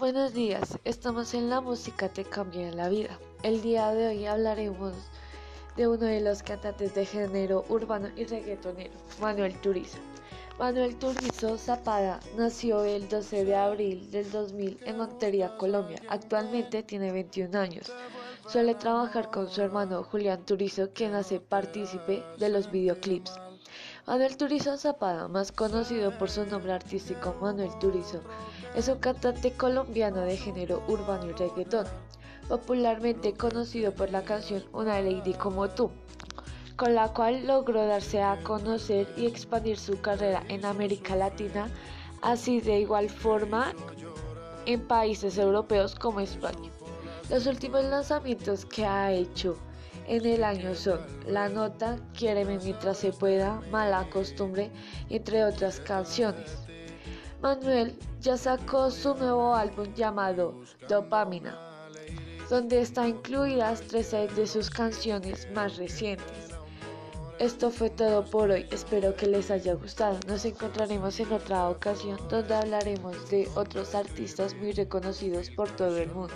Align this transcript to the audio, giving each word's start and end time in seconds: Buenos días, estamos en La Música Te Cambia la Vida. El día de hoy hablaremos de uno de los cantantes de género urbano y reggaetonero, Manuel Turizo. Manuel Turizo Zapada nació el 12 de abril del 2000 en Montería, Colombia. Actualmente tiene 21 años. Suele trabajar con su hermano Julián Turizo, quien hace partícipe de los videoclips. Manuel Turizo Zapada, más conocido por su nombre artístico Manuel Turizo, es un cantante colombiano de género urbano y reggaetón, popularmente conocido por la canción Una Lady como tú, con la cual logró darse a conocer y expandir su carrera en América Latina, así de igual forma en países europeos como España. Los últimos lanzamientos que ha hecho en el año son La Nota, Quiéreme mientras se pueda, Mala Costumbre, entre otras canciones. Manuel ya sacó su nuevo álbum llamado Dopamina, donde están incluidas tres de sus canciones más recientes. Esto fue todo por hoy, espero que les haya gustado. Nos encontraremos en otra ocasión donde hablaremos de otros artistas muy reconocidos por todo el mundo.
Buenos 0.00 0.34
días, 0.34 0.76
estamos 0.82 1.34
en 1.34 1.48
La 1.48 1.60
Música 1.60 2.08
Te 2.08 2.24
Cambia 2.24 2.72
la 2.72 2.88
Vida. 2.88 3.16
El 3.44 3.62
día 3.62 3.92
de 3.92 4.08
hoy 4.08 4.26
hablaremos 4.26 4.92
de 5.76 5.86
uno 5.86 6.06
de 6.06 6.20
los 6.20 6.42
cantantes 6.42 6.96
de 6.96 7.06
género 7.06 7.64
urbano 7.68 8.08
y 8.16 8.24
reggaetonero, 8.24 8.92
Manuel 9.20 9.54
Turizo. 9.60 9.98
Manuel 10.58 10.96
Turizo 10.96 11.56
Zapada 11.56 12.18
nació 12.36 12.82
el 12.82 13.08
12 13.08 13.44
de 13.44 13.54
abril 13.54 14.10
del 14.10 14.28
2000 14.32 14.80
en 14.84 14.98
Montería, 14.98 15.56
Colombia. 15.56 16.02
Actualmente 16.08 16.82
tiene 16.82 17.12
21 17.12 17.56
años. 17.56 17.92
Suele 18.48 18.74
trabajar 18.74 19.30
con 19.30 19.48
su 19.48 19.62
hermano 19.62 20.02
Julián 20.02 20.44
Turizo, 20.44 20.90
quien 20.92 21.14
hace 21.14 21.38
partícipe 21.38 22.24
de 22.38 22.48
los 22.48 22.68
videoclips. 22.68 23.32
Manuel 24.06 24.36
Turizo 24.36 24.76
Zapada, 24.76 25.28
más 25.28 25.50
conocido 25.50 26.10
por 26.18 26.28
su 26.28 26.44
nombre 26.44 26.74
artístico 26.74 27.34
Manuel 27.40 27.70
Turizo, 27.78 28.20
es 28.74 28.88
un 28.88 28.98
cantante 28.98 29.52
colombiano 29.52 30.20
de 30.20 30.36
género 30.36 30.82
urbano 30.88 31.30
y 31.30 31.32
reggaetón, 31.32 31.86
popularmente 32.46 33.32
conocido 33.32 33.92
por 33.92 34.10
la 34.10 34.22
canción 34.22 34.62
Una 34.74 35.00
Lady 35.00 35.32
como 35.32 35.70
tú, 35.70 35.90
con 36.76 36.94
la 36.94 37.14
cual 37.14 37.46
logró 37.46 37.86
darse 37.86 38.22
a 38.22 38.42
conocer 38.42 39.08
y 39.16 39.24
expandir 39.24 39.78
su 39.78 39.98
carrera 39.98 40.42
en 40.48 40.66
América 40.66 41.16
Latina, 41.16 41.70
así 42.20 42.60
de 42.60 42.80
igual 42.80 43.08
forma 43.08 43.72
en 44.66 44.86
países 44.86 45.38
europeos 45.38 45.94
como 45.94 46.20
España. 46.20 46.70
Los 47.30 47.46
últimos 47.46 47.82
lanzamientos 47.84 48.66
que 48.66 48.84
ha 48.84 49.10
hecho 49.12 49.56
en 50.06 50.26
el 50.26 50.44
año 50.44 50.74
son 50.74 51.00
La 51.26 51.48
Nota, 51.48 51.98
Quiéreme 52.12 52.58
mientras 52.58 52.98
se 52.98 53.12
pueda, 53.12 53.60
Mala 53.70 54.08
Costumbre, 54.10 54.70
entre 55.08 55.44
otras 55.44 55.80
canciones. 55.80 56.58
Manuel 57.42 57.98
ya 58.20 58.36
sacó 58.36 58.90
su 58.90 59.14
nuevo 59.14 59.54
álbum 59.54 59.92
llamado 59.94 60.54
Dopamina, 60.88 61.58
donde 62.48 62.80
están 62.80 63.08
incluidas 63.08 63.82
tres 63.82 64.12
de 64.12 64.46
sus 64.46 64.70
canciones 64.70 65.46
más 65.52 65.76
recientes. 65.76 66.54
Esto 67.38 67.70
fue 67.70 67.90
todo 67.90 68.24
por 68.24 68.50
hoy, 68.50 68.66
espero 68.70 69.14
que 69.16 69.26
les 69.26 69.50
haya 69.50 69.74
gustado. 69.74 70.18
Nos 70.28 70.44
encontraremos 70.44 71.18
en 71.18 71.32
otra 71.32 71.68
ocasión 71.68 72.18
donde 72.30 72.54
hablaremos 72.54 73.28
de 73.28 73.48
otros 73.56 73.94
artistas 73.94 74.54
muy 74.54 74.72
reconocidos 74.72 75.50
por 75.50 75.68
todo 75.70 75.98
el 75.98 76.10
mundo. 76.12 76.34